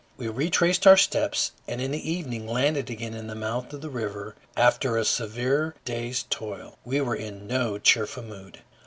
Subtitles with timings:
[0.17, 3.89] We retraced our steps, and in the evening landed again at the mouth of the
[3.91, 6.79] river after a severe day's toil.
[6.83, 8.61] We were in no cheerful mood.